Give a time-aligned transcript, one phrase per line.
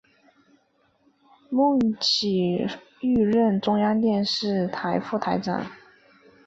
[1.51, 2.67] 孟启
[3.01, 5.69] 予任中央电视台副台长。